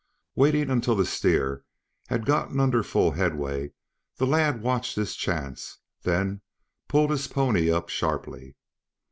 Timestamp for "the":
0.95-1.05, 4.17-4.25